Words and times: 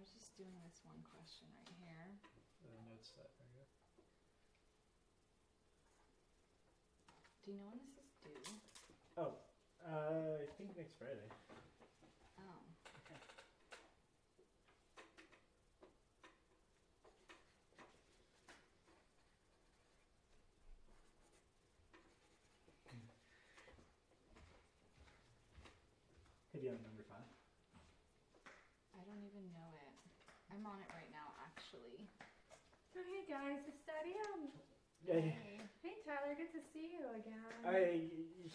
was 0.00 0.08
just 0.16 0.32
doing 0.32 0.56
this 0.64 0.80
one 0.80 0.96
question 1.12 1.44
right 1.52 1.68
here. 1.76 2.08
The 2.64 2.72
notes 2.88 3.12
that 3.20 3.28
are 3.36 3.52
good. 3.52 3.68
Do 7.44 7.52
you 7.52 7.60
know 7.60 7.68
when 7.68 7.84
this 7.84 8.00
is 8.00 8.08
due? 8.24 8.40
Oh, 9.20 9.36
uh, 9.84 10.40
I 10.40 10.48
think 10.56 10.72
next 10.72 10.96
Friday. 10.96 11.28
Oh. 12.40 12.64
Hit 26.56 26.64
you 26.64 26.70
on 26.72 26.80
number 26.88 27.04
five. 27.04 27.28
I 28.96 29.04
don't 29.04 29.20
even 29.28 29.52
know 29.52 29.68
it. 29.76 29.90
I'm 30.60 30.66
on 30.66 30.80
it 30.84 30.92
right 30.92 31.08
now, 31.08 31.32
actually. 31.40 32.04
Oh, 32.92 33.00
hey 33.08 33.24
guys, 33.24 33.64
it's 33.64 33.80
Daddy 33.88 34.12
M. 34.36 34.52
Hey. 35.08 35.32
Hey 35.80 35.96
Tyler, 36.04 36.36
good 36.36 36.52
to 36.52 36.60
see 36.60 37.00
you 37.00 37.00
again. 37.16 37.64
I 37.64 38.04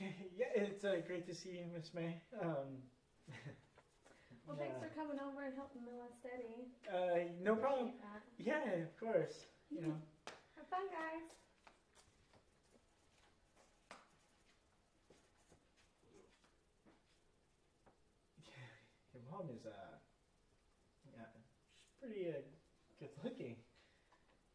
yeah, 0.32 0.48
it's 0.56 0.82
uh, 0.82 0.96
great 1.06 1.26
to 1.26 1.34
see 1.34 1.60
you, 1.60 1.66
Miss 1.76 1.92
May. 1.92 2.16
Um, 2.40 2.80
well, 4.48 4.56
thanks 4.56 4.80
for 4.80 4.88
coming 4.96 5.20
over 5.20 5.44
and 5.44 5.52
helping 5.54 5.84
me 5.84 6.00
with 6.00 6.16
Steady. 6.24 6.72
uh, 6.88 7.28
no 7.44 7.54
problem. 7.54 7.92
Yeah, 8.38 8.64
of 8.80 8.96
course. 8.98 9.44
You 9.68 9.82
know, 9.82 9.92
Have 10.56 10.64
fun, 10.72 10.88
guys. 10.88 11.20
your 19.12 19.22
mom 19.30 19.50
is 19.52 19.66
uh, 19.66 19.68
yeah, 19.68 19.74
she's 19.76 19.89
pretty 22.00 22.32
uh, 22.32 22.40
good 22.98 23.12
looking, 23.22 23.56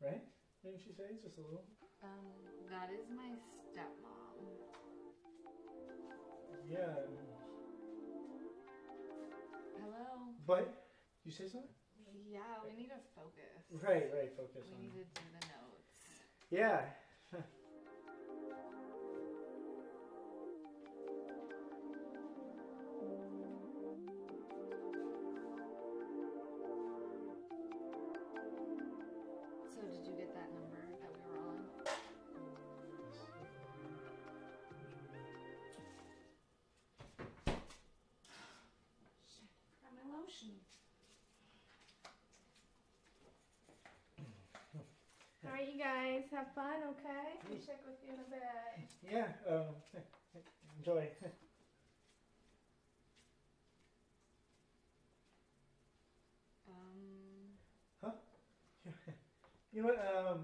right? 0.00 0.24
Didn't 0.64 0.80
she 0.80 0.92
say 0.96 1.20
just 1.22 1.36
a 1.36 1.44
little? 1.44 1.68
Um, 2.02 2.48
that 2.72 2.88
is 2.88 3.04
my 3.12 3.28
stepmom. 3.68 4.40
Yeah, 6.64 7.04
Hello? 9.76 10.32
but 10.46 10.88
you 11.24 11.30
say 11.32 11.44
something? 11.44 11.68
Yeah, 12.24 12.64
we 12.64 12.72
need 12.72 12.88
to 12.88 13.00
focus. 13.14 13.60
Right, 13.70 14.08
right. 14.16 14.32
Focus 14.36 14.64
We 14.64 14.72
on. 14.72 14.80
need 14.80 14.96
to 14.96 15.04
do 15.04 15.24
the 15.36 15.44
notes. 15.52 15.92
Yeah. 16.50 16.80
My. 40.48 40.60
All 45.46 45.52
right, 45.52 45.68
you 45.72 45.78
guys, 45.78 46.22
have 46.32 46.46
fun, 46.54 46.80
okay? 46.96 47.36
I'll 47.44 47.60
check 47.66 47.80
with 47.86 48.00
you 48.02 48.12
in 48.14 48.18
a 48.20 48.28
bit. 48.32 48.88
Yeah. 49.04 49.28
Um, 49.46 49.74
enjoy. 50.78 51.08
Um, 56.68 58.12
You 59.72 59.82
know 59.82 59.88
what? 59.88 59.98
Um, 59.98 60.38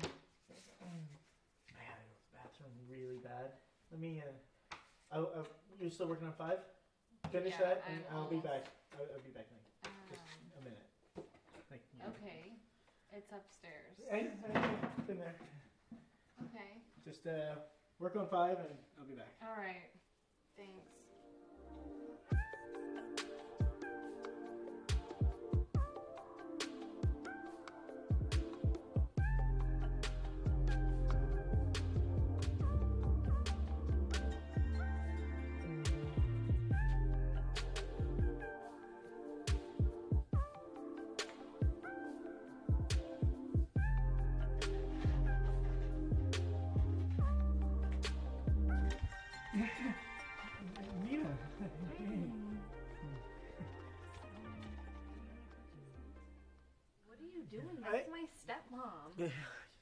I 1.71 1.81
gotta 1.87 2.03
go 2.03 2.13
to 2.13 2.19
the 2.19 2.35
bathroom 2.35 2.73
really 2.91 3.19
bad. 3.23 3.53
Let 3.93 4.01
me. 4.01 4.21
Uh, 4.21 4.33
I'll, 5.13 5.31
I'll, 5.37 5.47
you're 5.79 5.91
still 5.91 6.09
working 6.09 6.27
on 6.27 6.33
five? 6.35 6.59
Finish 7.31 7.55
Yeah, 7.59 7.65
that, 7.79 7.85
and 7.89 8.03
I'm 8.11 8.17
I'll 8.17 8.27
be 8.29 8.37
almost- 8.37 8.47
back. 8.51 8.65
I'll, 8.95 9.07
I'll 9.15 9.23
be 9.23 9.31
back 9.31 9.47
like, 9.55 9.93
just 10.11 10.23
um, 10.23 10.59
a 10.59 10.65
minute. 10.65 10.83
Like. 11.71 11.83
you- 11.90 11.90
okay. 12.09 12.57
It's 13.13 13.33
upstairs. 13.33 13.97
I, 14.13 14.17
I've 14.99 15.07
been 15.07 15.19
there. 15.19 15.35
Okay. 16.41 16.73
Just 17.05 17.27
uh, 17.27 17.57
work 17.99 18.17
on 18.17 18.29
five, 18.29 18.59
and 18.59 18.79
I'll 18.99 19.07
be 19.07 19.15
back. 19.15 19.35
All 19.43 19.57
right. 19.57 19.91
Thanks. 20.57 20.90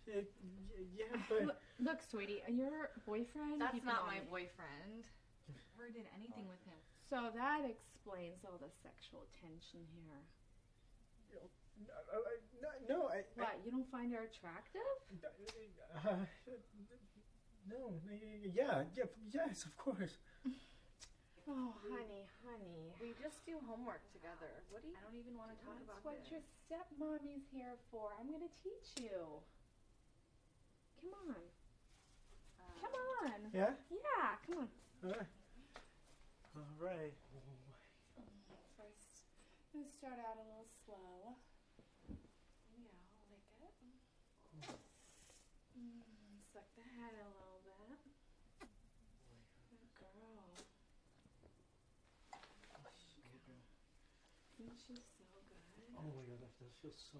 Yeah, 0.06 1.14
but 1.28 1.42
Look, 1.44 1.56
look, 1.78 2.00
sweetie, 2.02 2.42
your 2.48 2.90
boyfriend. 3.06 3.60
That's 3.60 3.84
not 3.84 4.06
my 4.06 4.20
boyfriend. 4.30 5.06
Never 5.76 5.90
did 5.90 6.06
anything 6.16 6.48
with 6.48 6.62
him. 6.64 6.78
So 7.08 7.30
that 7.34 7.62
explains 7.68 8.44
all 8.44 8.58
the 8.58 8.70
sexual 8.82 9.26
tension 9.40 9.86
here. 9.94 10.22
no, 11.32 11.94
I- 11.94 12.42
no, 12.60 12.68
no, 12.88 13.08
I. 13.08 13.18
I 13.18 13.22
What, 13.36 13.60
you 13.64 13.70
don't 13.70 13.90
find 13.90 14.12
her 14.12 14.24
attractive? 14.24 14.82
uh, 15.94 16.24
no, 17.68 18.00
yeah, 18.54 18.82
yeah, 18.94 19.04
yes, 19.32 19.64
of 19.64 19.76
course. 19.76 20.18
Oh, 21.48 21.72
honey, 21.88 22.28
honey. 22.44 22.92
We 23.00 23.16
just 23.16 23.40
do 23.48 23.56
homework 23.64 24.04
together. 24.12 24.52
What 24.68 24.84
do 24.84 24.88
you? 24.92 24.96
I 24.96 25.00
don't 25.00 25.16
even 25.16 25.32
want 25.32 25.48
to 25.48 25.56
talk 25.64 25.80
about 25.80 25.96
it. 25.96 26.04
That's 26.04 26.04
what 26.04 26.20
this. 26.20 26.28
your 26.28 26.44
stepmommy's 26.44 27.48
here 27.48 27.72
for. 27.88 28.12
I'm 28.20 28.28
gonna 28.28 28.52
teach 28.60 29.00
you. 29.00 29.40
Come 31.00 31.12
on. 31.24 31.40
Um, 32.60 32.76
Come 32.84 32.94
on. 33.24 33.40
Yeah? 33.56 33.72
Yeah, 33.88 34.36
come 34.44 34.66
on. 34.66 34.68
Alright. 35.00 35.32
Alright. 36.52 37.16
First, 38.76 39.24
I'm 39.72 39.80
gonna 39.80 39.88
start 39.88 40.18
out 40.20 40.36
a 40.36 40.44
little 40.44 40.68
slow. 40.84 41.32
Yeah, 42.76 42.92
like 43.32 43.48
it. 43.64 43.74
Mm, 45.78 46.44
suck 46.52 46.68
the 46.76 46.84
head 46.84 47.14
a 47.14 47.28
little 47.32 47.62
bit. 47.64 47.96
Good 49.70 49.88
girl. 49.96 50.58
Good? 54.88 55.00
Oh 55.96 56.02
my 56.16 56.22
god, 56.24 56.40
that 56.40 56.56
does 56.58 56.72
feel 56.80 56.96
so 56.96 57.18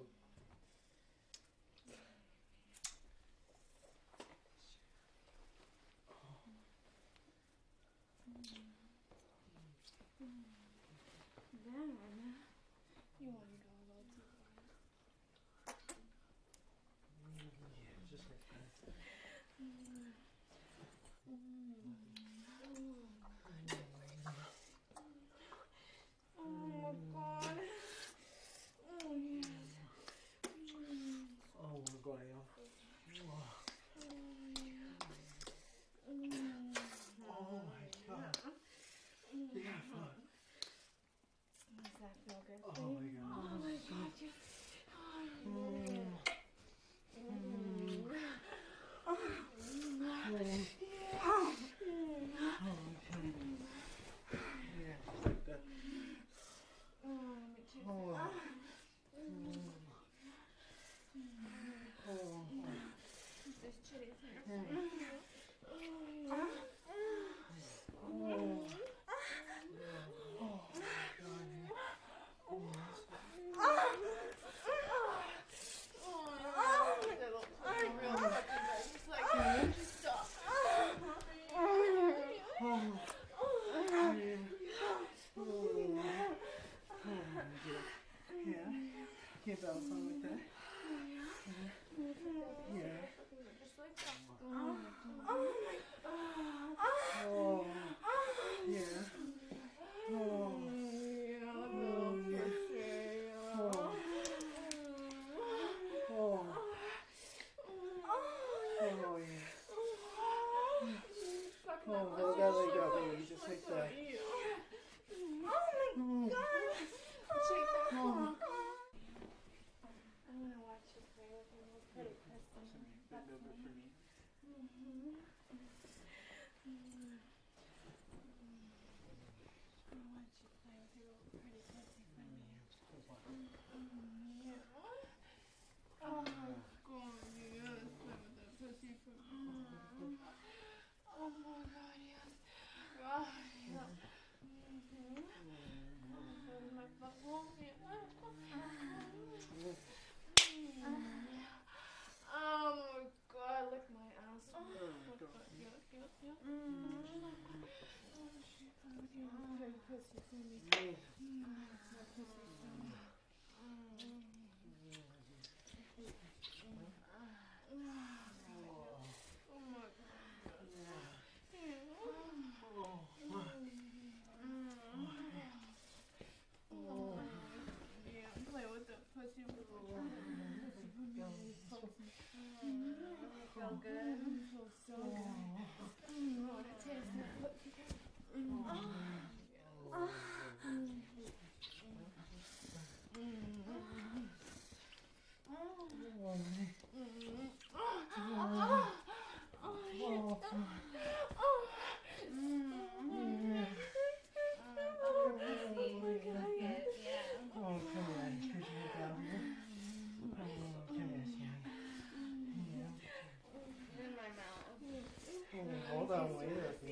hold 216.09 216.21
on, 216.21 216.41
wait 216.41 216.49
a 216.49 216.73
second. 216.73 216.89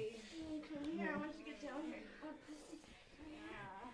Come 0.69 0.85
here, 0.93 1.09
I 1.09 1.17
want 1.17 1.33
you 1.33 1.41
to 1.41 1.49
get 1.49 1.61
down 1.65 1.81
here. 1.89 2.05
Oh, 2.21 2.37
pussy. 2.45 2.85
Yeah. 3.33 3.89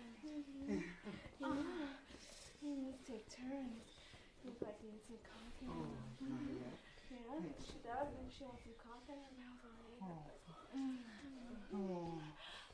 Let's 2.63 3.03
take 3.07 3.23
turns. 3.31 3.87
Look 4.43 4.59
like 4.59 4.75
you 4.83 4.91
need 4.91 5.03
some 5.07 5.19
coffee. 5.23 5.71
Oh, 5.71 5.87
God, 6.19 6.43
Yeah, 7.07 7.39
she 7.63 7.79
does. 7.87 8.07
Maybe 8.11 8.31
she 8.35 8.43
wants 8.43 8.63
some 8.67 8.75
coffee 8.83 9.15
in 9.15 9.23
her 9.23 9.31
mouth 9.39 9.63
already. 9.63 9.95
yeah. 10.03 10.27
Oh, 11.71 12.19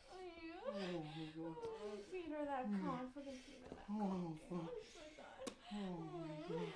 Oh, 0.09 0.17
yeah. 0.17 0.65
oh, 0.65 1.05
my 1.05 1.29
God. 1.37 1.53
Oh, 1.61 1.93
feed 2.09 2.33
her 2.33 2.43
that 2.49 2.65
corn. 2.81 3.05
Fucking 3.13 3.37
feed 3.45 3.61
her 3.61 3.77
that 3.77 3.85
Oh, 3.93 4.33
corn. 4.49 4.65
fuck. 4.65 4.73
Just 4.81 4.97
like 4.97 5.13
that. 5.21 5.45
Oh, 5.69 6.01
my 6.17 6.33
God. 6.49 6.73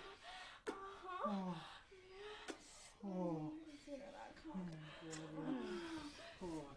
Uh-huh. 0.69 1.25
Oh, 1.25 1.57
oh, 3.05 3.57
Feed 3.85 4.01
her 4.01 4.13
that 4.13 4.37
oh, 4.37 4.53
corn. 4.53 4.69
my 4.69 4.93
God. 5.01 5.57
Oh, 6.43 6.69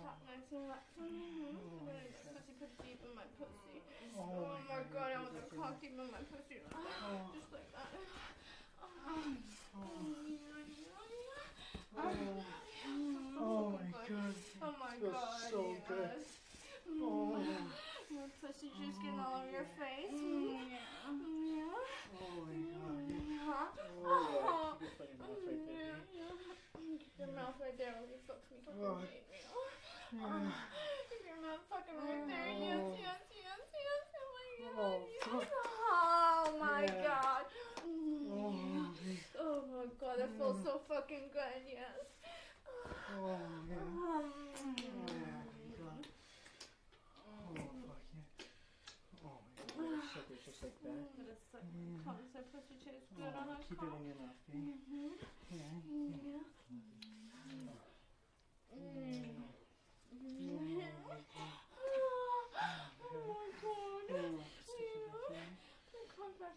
Cup 0.00 0.18
nice 0.26 0.48
and 1.10 1.38
wet. 1.40 1.54
Mhm. 1.54 1.86
Really 1.86 2.14
good. 2.22 2.34
Pussy 2.34 2.52
put 2.58 2.70
deep 2.82 3.02
in 3.02 3.14
my 3.14 3.26
pussy. 3.38 3.82
oh, 4.16 4.20
Oh 4.20 4.58
my 4.68 4.82
god, 4.92 5.10
I 5.12 5.18
want 5.18 5.34
the 5.34 5.42
cock 5.56 5.80
deep 5.80 5.98
in 5.98 6.10
my 6.10 6.22
pussy. 6.30 6.58
Oh, 6.72 7.30
Just 7.32 7.50
like 7.52 7.70
that. 7.72 7.90
oh, 8.80 9.34
Oh, 11.96 12.06
oh, 12.06 12.42
oh, 13.38 13.68
my 13.70 13.82
god. 14.08 14.34
Oh 14.62 14.72
my 14.78 14.96
god. 14.98 15.50
so 15.50 15.60
yes. 15.72 15.82
good. 15.86 16.24
Oh. 17.02 17.36
Your 18.10 18.28
pussy 18.40 18.70
juice 18.76 18.96
getting 18.98 19.18
all 19.18 19.38
over 19.38 19.50
your 19.50 19.66
face. 19.78 20.10
Mm, 20.10 20.68
Yeah. 20.68 20.78
Yeah. 21.08 21.78
Oh 22.20 22.30
my 22.46 22.58
god. 22.72 23.04
Yeah. 23.08 23.68
Oh, 24.04 24.22
yeah. 24.30 24.88
Keep 24.88 24.98
your 24.98 25.16
mouth 25.18 25.38
right 25.46 25.66
there. 25.66 26.02
Keep 26.98 27.18
your 27.18 27.28
mouth 27.28 27.54
right 27.60 27.76
there 27.76 27.94
you 28.08 28.18
fuck 28.26 28.38
me. 28.50 28.58
Fucking 28.64 28.80
Oh. 28.82 28.96
me. 28.96 29.22
Yeah. 29.30 30.50
Your 31.40 31.56
right 32.04 32.26
there. 32.28 32.52
Yes, 32.60 32.84
Oh. 32.84 32.96
yes, 33.00 33.20
yes, 33.32 33.60
yes. 33.72 34.04
Oh 34.14 34.28
my 34.36 34.48
god. 34.60 34.76
Oh, 34.76 35.06
yes. 35.08 35.46
Oh 35.92 36.56
my 36.58 36.86
Yeah. 36.86 37.02
god. 37.02 37.44
Oh, 38.28 38.52
Mm. 38.52 38.94
Oh 39.38 39.62
my 39.62 39.86
god, 39.98 40.18
that 40.18 40.30
feels 40.36 40.56
Mm. 40.56 40.62
so 40.62 40.80
fucking 40.86 41.30
good, 41.32 41.62
yes. 41.66 42.04
oh 43.12 43.38
yeah. 43.68 43.76
Um, 43.76 44.76
Oh 44.92 45.08
yeah. 45.08 45.42
God. 45.78 46.04
Oh 47.26 47.54
fuck 47.86 47.98
yeah. 48.14 48.46
Oh 49.24 49.40
my 49.56 49.64
god. 49.76 50.04
Suck 50.14 50.30
it 50.30 50.44
just 50.44 50.62
like 50.62 50.76
that. 50.82 51.16
But 51.16 51.26
it's 51.28 51.48
like, 51.52 51.62
Mm. 51.64 52.00
how 52.04 52.12
does 52.12 52.28
that 52.34 52.50
pussy 52.52 52.76
taste 52.84 53.08
good 53.16 53.24
Oh, 53.24 53.52
a 53.52 53.56
keep 53.68 53.78
it 53.82 53.84
cock? 53.84 53.92
in 53.92 54.06
your 54.06 54.16
mouth, 54.16 54.36
okay? 54.48 54.60
Mhm. 54.60 55.16
Yeah. 55.50 55.80
Yeah. 56.06 56.44
Mm. 56.72 57.68
Mm. 58.72 59.44
Yeah. 60.38 60.90
Oh 63.02 63.18
my 63.26 63.50
god. 63.62 64.04
Oh, 64.08 64.08
Yeah. 64.08 64.40
okay. 65.28 65.46
Come 66.16 66.32
back 66.38 66.56